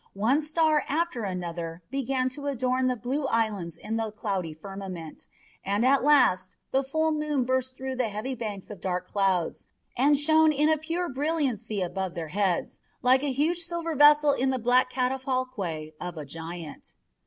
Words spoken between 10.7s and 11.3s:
pure